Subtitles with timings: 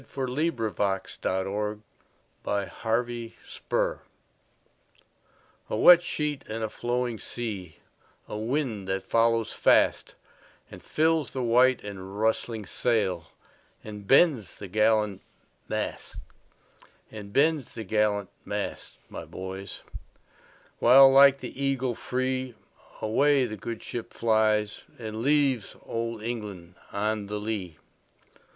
[0.03, 2.73] "A wet sheet and a flowing sea"
[5.69, 12.19] A WET sheet and a flowing sea,A wind that follows fastAnd fills the white and
[12.19, 15.21] rustling sailAnd bends the gallant
[15.69, 16.19] mast;
[17.11, 19.83] And bends the gallant mast, my boys,
[20.79, 27.77] While like the eagle freeAway the good ship flies, and leavesOld England on the lee.